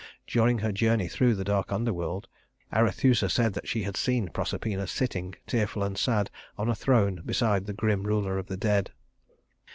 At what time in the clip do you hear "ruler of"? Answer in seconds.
8.01-8.47